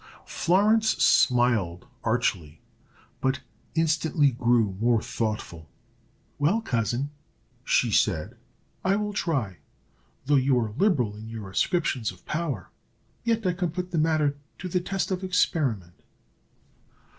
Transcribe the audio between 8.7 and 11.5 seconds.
"I will try. Though you are liberal in